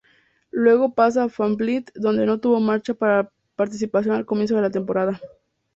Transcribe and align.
Luego 0.49 0.95
pasó 0.95 1.21
a 1.21 1.27
Banfield, 1.27 1.91
donde 1.93 2.25
no 2.25 2.39
tuvo 2.39 2.59
mucha 2.59 2.95
participación 3.55 4.15
al 4.15 4.25
comienzo 4.25 4.55
de 4.55 4.63
la 4.63 4.71
temporada. 4.71 5.21